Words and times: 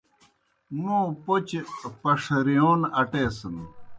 موں 0.81 1.05
پوْچہ 1.23 1.59
پݜرِیون 2.01 2.81
اٹیسِن۔ 2.99 3.57